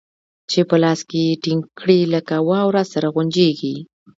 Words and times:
چې 0.49 0.59
په 0.69 0.75
لاس 0.83 0.99
کښې 1.09 1.21
يې 1.27 1.35
ټينګ 1.43 1.61
کړې 1.79 1.99
لکه 2.13 2.35
واوره 2.49 2.83
سره 2.93 3.07
غونجېږي. 3.15 3.75